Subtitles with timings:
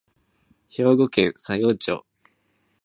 [0.67, 2.03] 兵庫県佐用町